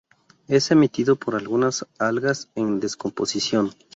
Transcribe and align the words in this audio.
Es 0.47 0.71
emitido 0.71 1.15
por 1.15 1.35
algunas 1.35 1.85
algas 1.99 2.49
en 2.55 2.79
descomposición. 2.79 3.69